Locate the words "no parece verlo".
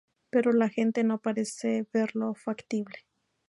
1.03-2.33